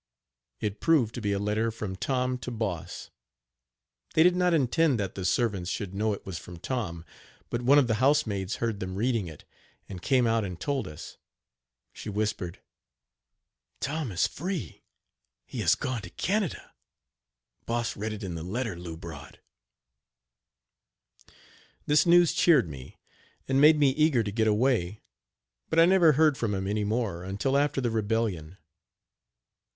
It 0.59 0.79
proved 0.79 1.13
to 1.13 1.21
be 1.21 1.31
a 1.31 1.37
letter 1.37 1.69
from 1.69 1.95
Tom 1.95 2.39
to 2.39 2.49
Boss. 2.49 3.11
They 4.15 4.23
did 4.23 4.35
not 4.35 4.51
intend 4.51 4.99
that 4.99 5.13
the 5.13 5.23
servants 5.23 5.69
should 5.69 5.93
know 5.93 6.11
it 6.11 6.25
was 6.25 6.39
from 6.39 6.57
Tom, 6.57 7.05
but 7.51 7.61
one 7.61 7.77
of 7.77 7.85
the 7.85 8.01
house 8.01 8.25
maids 8.25 8.55
heard 8.55 8.79
them 8.79 8.95
reading 8.95 9.27
it, 9.27 9.43
and 9.87 10.01
came 10.01 10.25
out 10.25 10.43
and 10.43 10.59
told 10.59 10.87
us. 10.87 11.17
She 11.93 12.09
whispered: 12.09 12.57
"Tom 13.79 14.11
is 14.11 14.25
free; 14.25 14.81
he 15.45 15.59
has 15.59 15.75
gone 15.75 16.01
to 16.01 16.09
Canada; 16.09 16.73
Boss 17.67 17.95
read 17.95 18.11
it 18.11 18.23
in 18.23 18.33
the 18.33 18.41
letter 18.41 18.75
Lou 18.79 18.97
brought." 18.97 19.37
This 21.85 22.07
news 22.07 22.33
cheered 22.33 22.67
me, 22.67 22.97
and 23.47 23.61
made 23.61 23.77
me 23.77 23.91
eager 23.91 24.23
to 24.23 24.31
get 24.31 24.47
away; 24.47 25.01
but 25.69 25.77
I 25.77 25.85
never 25.85 26.13
heard 26.13 26.39
from 26.39 26.55
him 26.55 26.65
any 26.65 26.83
more 26.83 27.23
until 27.23 27.55
after 27.55 27.79
the 27.79 27.91
rebellion. 27.91 28.57